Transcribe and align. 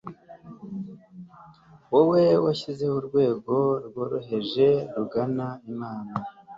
Wowe 1.91 2.23
washyizeho 2.45 2.95
urwego 3.01 3.55
rworoheje 3.85 4.67
rugana 4.95 5.47
Imana 5.71 6.11